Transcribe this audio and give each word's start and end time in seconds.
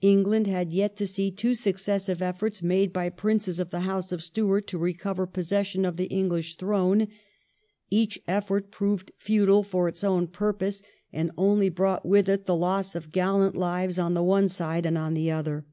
England 0.00 0.46
had 0.46 0.72
yet 0.72 0.96
to 0.96 1.06
see 1.06 1.30
two 1.30 1.52
successive 1.52 2.22
efforts 2.22 2.62
made 2.62 2.90
by 2.90 3.10
Princes 3.10 3.60
of 3.60 3.68
the 3.68 3.80
House 3.80 4.12
of 4.12 4.22
Stuart 4.22 4.66
to 4.68 4.78
recover 4.78 5.26
possession 5.26 5.84
of 5.84 5.98
the 5.98 6.06
English 6.06 6.56
throne. 6.56 7.06
Each 7.90 8.18
effort 8.26 8.70
proved 8.70 9.12
futile 9.18 9.62
for 9.62 9.86
its 9.86 10.02
own 10.02 10.28
purpose, 10.28 10.82
and 11.12 11.32
only 11.36 11.68
brought 11.68 12.06
with 12.06 12.30
it 12.30 12.46
the 12.46 12.56
loss 12.56 12.94
of 12.94 13.12
gallant 13.12 13.56
lives 13.58 13.98
on 13.98 14.14
the 14.14 14.22
one 14.24 14.48
side 14.48 14.86
and 14.86 14.96
on 14.96 15.12
the 15.12 15.30
other. 15.30 15.66